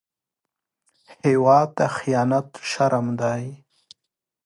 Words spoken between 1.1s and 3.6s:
هېواد ته خيانت شرم دی